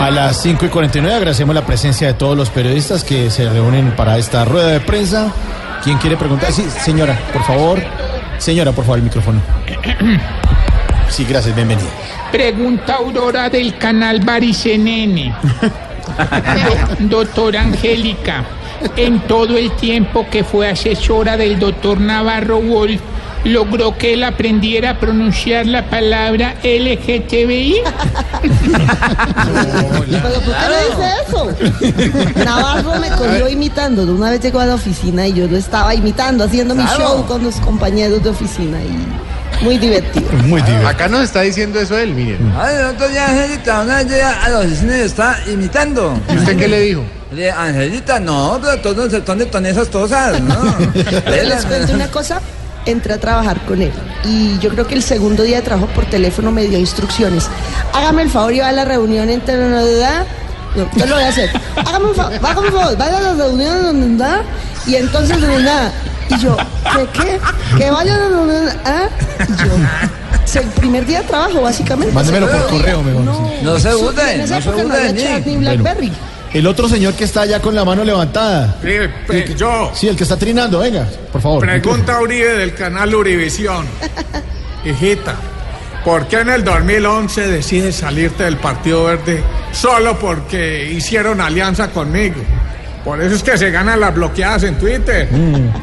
A 0.00 0.10
las 0.10 0.40
5 0.42 0.64
y 0.64 0.68
49 0.68 1.14
agradecemos 1.16 1.54
la 1.54 1.64
presencia 1.66 2.06
de 2.08 2.14
todos 2.14 2.36
los 2.36 2.48
periodistas 2.50 3.04
que 3.04 3.30
se 3.30 3.48
reúnen 3.48 3.92
para 3.96 4.16
esta 4.18 4.44
rueda 4.44 4.68
de 4.68 4.80
prensa. 4.80 5.30
¿Quién 5.84 5.98
quiere 5.98 6.16
preguntar? 6.16 6.52
Sí, 6.52 6.64
señora, 6.82 7.18
por 7.32 7.42
favor. 7.44 7.78
Señora, 8.38 8.72
por 8.72 8.84
favor, 8.84 8.98
el 8.98 9.04
micrófono. 9.04 9.40
Sí, 11.10 11.26
gracias, 11.28 11.56
bienvenida. 11.56 11.88
Pregunta 12.30 12.94
Aurora 12.94 13.50
del 13.50 13.76
canal 13.78 14.20
Baricenene. 14.20 15.34
Do- 17.00 17.08
doctora 17.24 17.62
Angélica, 17.62 18.44
en 18.96 19.18
todo 19.22 19.58
el 19.58 19.72
tiempo 19.72 20.24
que 20.30 20.44
fue 20.44 20.68
asesora 20.70 21.36
del 21.36 21.58
doctor 21.58 22.00
Navarro 22.00 22.60
Wolf, 22.60 23.00
logró 23.44 23.96
que 23.96 24.14
él 24.14 24.24
aprendiera 24.24 24.90
a 24.90 24.98
pronunciar 24.98 25.66
la 25.66 25.88
palabra 25.88 26.56
LGTBI. 26.62 27.76
¿Pero 30.10 30.40
por 30.40 30.54
qué 30.54 30.66
me 30.68 30.80
dice 30.88 31.06
eso? 31.26 32.44
Navarro 32.44 32.98
me 33.00 33.08
cogió 33.10 33.48
imitando. 33.48 34.06
De 34.06 34.12
una 34.12 34.30
vez 34.30 34.40
llegó 34.40 34.60
a 34.60 34.66
la 34.66 34.74
oficina 34.74 35.26
y 35.26 35.32
yo 35.32 35.46
lo 35.46 35.56
estaba 35.56 35.94
imitando, 35.94 36.44
haciendo 36.44 36.74
mi 36.74 36.84
show 36.84 37.24
con 37.26 37.42
los 37.42 37.56
compañeros 37.56 38.22
de 38.22 38.30
oficina 38.30 38.78
y 38.82 39.64
muy 39.64 39.78
divertido. 39.78 40.30
Muy 40.44 40.62
divertido. 40.62 40.88
Acá 40.88 41.08
nos 41.08 41.24
está 41.24 41.42
diciendo 41.42 41.80
eso 41.80 41.98
él, 41.98 42.14
miren. 42.14 42.52
Ay, 42.58 42.76
el 42.76 42.86
otro 42.86 43.08
día 43.08 43.26
Angelita, 43.26 43.82
una 43.82 43.96
vez 43.96 44.08
llega 44.08 44.42
a 44.42 44.48
la 44.48 44.58
oficina 44.60 44.96
y 44.96 45.00
está 45.00 45.38
imitando. 45.46 46.18
¿Y 46.32 46.36
usted 46.36 46.56
qué 46.56 46.68
le 46.68 46.80
dijo? 46.80 47.04
Angelita, 47.56 48.18
no, 48.18 48.58
pero 48.60 48.80
todos 48.80 49.10
se 49.10 49.20
toman 49.20 49.48
con 49.48 49.64
esas 49.64 49.88
cosas, 49.88 50.40
¿no? 50.40 50.56
Les 51.30 51.64
cuento 51.64 51.92
una 51.94 52.08
cosa, 52.08 52.40
entré 52.86 53.12
a 53.14 53.18
trabajar 53.20 53.60
con 53.66 53.82
él 53.82 53.92
y 54.24 54.58
yo 54.58 54.70
creo 54.70 54.86
que 54.86 54.94
el 54.94 55.02
segundo 55.02 55.42
día 55.42 55.56
de 55.56 55.62
trabajo 55.62 55.86
por 55.94 56.06
teléfono 56.06 56.50
me 56.50 56.64
dio 56.64 56.78
instrucciones. 56.78 57.48
Hágame 57.92 58.22
el 58.22 58.30
favor 58.30 58.52
y 58.52 58.60
va 58.60 58.68
a 58.68 58.72
la 58.72 58.84
reunión 58.84 59.28
entre 59.30 59.54
edad. 59.54 60.24
No, 60.76 60.88
yo 60.96 61.06
lo 61.06 61.14
voy 61.16 61.24
a 61.24 61.28
hacer. 61.28 61.50
Hágame 61.76 62.06
un 62.06 62.14
favor, 62.14 62.32
hágame 62.34 62.66
un 62.68 62.72
favor, 62.72 62.96
vaya 62.96 63.18
a 63.18 63.20
la 63.20 63.34
reunión 63.34 63.82
donde 63.82 64.24
da 64.24 64.42
y 64.86 64.94
entonces 64.96 65.40
de 65.40 65.62
nada. 65.62 65.92
Y 66.28 66.38
yo, 66.38 66.56
¿qué 66.94 67.08
qué? 67.22 67.40
Que 67.76 67.90
vaya 67.90 68.14
a 68.14 68.18
la 68.18 68.28
reunión, 68.28 68.68
¿ah? 68.84 69.08
Y 69.48 69.52
yo, 69.52 69.74
es 70.44 70.56
el 70.56 70.66
primer 70.68 71.04
día 71.04 71.22
de 71.22 71.26
trabajo, 71.26 71.60
básicamente. 71.62 72.14
Mándemelo 72.14 72.48
por 72.48 72.66
correo, 72.68 73.02
mejor. 73.02 73.22
No. 73.22 73.50
No 73.62 73.78
se 73.80 73.88
eso- 73.88 73.98
burlen, 73.98 74.28
en 74.28 74.40
esa 74.42 74.60
no 74.60 74.62
se 74.62 74.80
había 74.80 75.16
chat 75.16 75.44
ni. 75.46 75.52
ni 75.52 75.58
Blackberry. 75.58 76.12
El 76.52 76.66
otro 76.66 76.88
señor 76.88 77.14
que 77.14 77.24
está 77.24 77.42
allá 77.42 77.60
con 77.60 77.74
la 77.74 77.84
mano 77.84 78.02
levantada. 78.04 78.76
Yo, 79.56 79.90
Sí, 79.94 80.08
el 80.08 80.16
que 80.16 80.24
está 80.24 80.36
trinando, 80.36 80.80
venga, 80.80 81.06
por 81.30 81.40
favor. 81.40 81.60
pregunta 81.60 82.16
a 82.16 82.20
Uribe 82.22 82.54
del 82.54 82.74
canal 82.74 83.14
Urivisión. 83.14 83.86
Hijita, 84.84 85.36
¿por 86.04 86.26
qué 86.26 86.40
en 86.40 86.48
el 86.48 86.64
2011 86.64 87.46
decides 87.48 87.96
salirte 87.96 88.44
del 88.44 88.56
Partido 88.56 89.04
Verde 89.04 89.42
solo 89.72 90.18
porque 90.18 90.90
hicieron 90.90 91.40
alianza 91.40 91.90
conmigo? 91.90 92.42
Por 93.04 93.22
eso 93.22 93.34
es 93.34 93.42
que 93.42 93.56
se 93.56 93.70
ganan 93.70 94.00
las 94.00 94.14
bloqueadas 94.14 94.64
en 94.64 94.76
Twitter. 94.76 95.28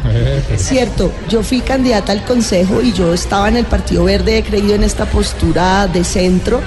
Cierto, 0.56 1.12
yo 1.28 1.42
fui 1.42 1.60
candidata 1.60 2.12
al 2.12 2.24
consejo 2.24 2.82
y 2.82 2.92
yo 2.92 3.14
estaba 3.14 3.48
en 3.48 3.56
el 3.56 3.64
Partido 3.64 4.04
Verde, 4.04 4.38
he 4.38 4.42
creído 4.42 4.74
en 4.74 4.82
esta 4.82 5.06
postura 5.06 5.86
de 5.86 6.04
centro 6.04 6.60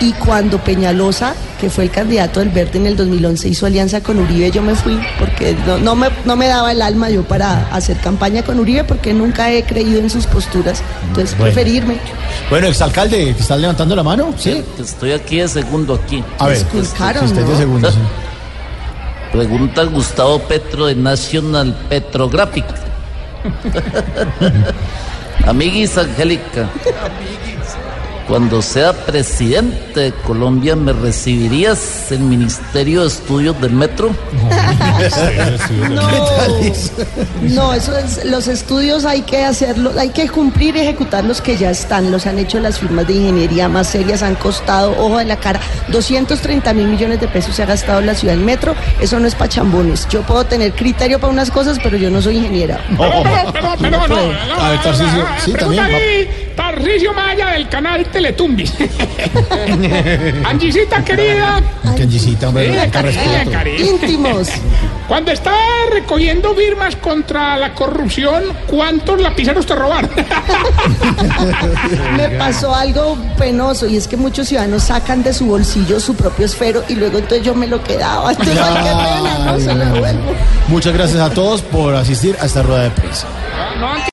y 0.00 0.12
cuando 0.14 0.58
Peñalosa, 0.58 1.34
que 1.62 1.70
fue 1.70 1.84
el 1.84 1.92
candidato 1.92 2.40
del 2.40 2.48
Verde 2.48 2.76
en 2.80 2.86
el 2.86 2.96
2011, 2.96 3.48
hizo 3.48 3.66
alianza 3.66 4.02
con 4.02 4.18
Uribe, 4.18 4.50
yo 4.50 4.62
me 4.62 4.74
fui 4.74 4.98
porque 5.16 5.56
no, 5.64 5.78
no 5.78 5.94
me, 5.94 6.08
no 6.24 6.34
me 6.34 6.48
daba 6.48 6.72
el 6.72 6.82
alma 6.82 7.08
yo 7.08 7.22
para 7.22 7.68
hacer 7.72 7.96
campaña 7.98 8.42
con 8.42 8.58
Uribe 8.58 8.82
porque 8.82 9.14
nunca 9.14 9.48
he 9.52 9.62
creído 9.62 10.00
en 10.00 10.10
sus 10.10 10.26
posturas, 10.26 10.82
entonces 11.06 11.38
Bueno. 11.38 11.54
preferí 11.54 11.76
irme. 11.76 11.98
Bueno, 12.50 12.66
exalcalde, 12.66 13.32
que 13.32 13.40
está 13.40 13.56
levantando 13.56 13.94
la 13.94 14.02
mano, 14.02 14.34
¿sí? 14.36 14.60
Estoy 14.76 15.12
aquí 15.12 15.38
de 15.38 15.46
segundo 15.46 15.94
aquí. 15.94 16.24
A 16.40 16.48
ver, 16.48 16.56
Esculcaron, 16.56 17.28
si 17.28 17.32
usted 17.32 17.42
es 17.42 17.46
de 17.46 17.52
¿no? 17.54 17.60
segundo, 17.60 17.92
sí. 17.92 17.98
Pregunta 19.30 19.84
Gustavo 19.84 20.40
Petro 20.40 20.86
de 20.86 20.96
National 20.96 21.76
Petrographic. 21.88 22.64
Amiguis 25.46 25.96
Angélica. 25.96 26.68
Cuando 28.28 28.62
sea 28.62 28.92
presidente 28.92 30.00
de 30.00 30.12
Colombia, 30.12 30.76
¿me 30.76 30.92
recibirías 30.92 32.10
el 32.12 32.20
Ministerio 32.20 33.02
de 33.02 33.08
Estudios 33.08 33.60
del 33.60 33.72
Metro? 33.72 34.10
No, 35.90 36.10
no, 37.42 37.74
eso 37.74 37.96
es, 37.96 38.24
los 38.24 38.48
estudios 38.48 39.04
hay 39.04 39.22
que 39.22 39.44
hacerlos, 39.44 39.96
hay 39.96 40.10
que 40.10 40.28
cumplir 40.28 40.76
y 40.76 40.80
ejecutar 40.80 41.24
los 41.24 41.40
que 41.40 41.56
ya 41.56 41.70
están, 41.70 42.10
los 42.10 42.26
han 42.26 42.38
hecho 42.38 42.60
las 42.60 42.78
firmas 42.78 43.06
de 43.06 43.14
ingeniería 43.14 43.68
más 43.68 43.88
serias, 43.88 44.22
han 44.22 44.34
costado, 44.36 44.92
ojo 44.98 45.18
de 45.18 45.24
la 45.24 45.36
cara, 45.36 45.60
230 45.88 46.72
mil 46.74 46.88
millones 46.88 47.20
de 47.20 47.28
pesos 47.28 47.56
se 47.56 47.62
ha 47.62 47.66
gastado 47.66 48.00
la 48.00 48.14
ciudad 48.14 48.34
del 48.34 48.44
metro, 48.44 48.74
eso 49.00 49.18
no 49.18 49.26
es 49.26 49.34
pa' 49.34 49.48
chambones, 49.48 50.06
yo 50.08 50.22
puedo 50.22 50.44
tener 50.44 50.72
criterio 50.72 51.18
para 51.18 51.32
unas 51.32 51.50
cosas, 51.50 51.78
pero 51.82 51.96
yo 51.96 52.10
no 52.10 52.22
soy 52.22 52.38
ingeniera. 52.38 52.80
Pero, 52.96 53.52
pero, 53.52 53.74
pero, 53.80 53.90
no, 53.90 54.08
no, 54.08 54.60
A 54.60 54.70
ver, 54.70 54.82
Tarcisio, 54.82 55.18
no, 55.18 55.40
sí, 55.44 55.52
también, 55.52 55.84
Tarcisio 56.54 57.12
Maya 57.12 57.48
del 57.50 57.68
canal 57.68 58.06
Teletumbis. 58.06 58.72
Angisita 60.44 61.04
querida, 61.04 61.60
Canjicita, 61.96 62.48
hombre, 62.48 62.84
eh, 62.84 62.90
cariño, 62.90 63.50
cariño. 63.50 63.84
Íntimos, 63.84 64.48
cuando 65.06 65.30
estaba 65.30 65.56
recogiendo 65.92 66.54
firmas 66.54 66.96
contra 66.96 67.56
la 67.58 67.74
corrupción, 67.74 68.44
¿cuántos 68.66 69.20
lapiceros 69.20 69.66
te 69.66 69.74
robaron? 69.74 70.10
me 72.16 72.28
pasó 72.30 72.74
algo 72.74 73.16
penoso 73.38 73.86
y 73.86 73.96
es 73.96 74.08
que 74.08 74.16
muchos 74.16 74.48
ciudadanos 74.48 74.84
sacan 74.84 75.22
de 75.22 75.32
su 75.32 75.46
bolsillo 75.46 76.00
su 76.00 76.14
propio 76.14 76.46
esfero 76.46 76.82
y 76.88 76.94
luego 76.94 77.18
entonces 77.18 77.44
yo 77.44 77.54
me 77.54 77.66
lo 77.66 77.82
quedaba, 77.82 78.30
entonces 78.30 78.58
ay, 78.58 78.74
qué 78.74 78.90
pena, 78.90 79.38
no 79.44 79.60
se 79.60 79.74
lo 79.74 79.84
devuelvo. 79.92 80.32
Muchas 80.68 80.92
gracias 80.92 81.20
a 81.20 81.30
todos 81.30 81.62
por 81.62 81.94
asistir 81.94 82.36
a 82.40 82.46
esta 82.46 82.62
rueda 82.62 82.84
de 82.84 82.90
prensa. 82.90 83.26
No, 83.78 83.94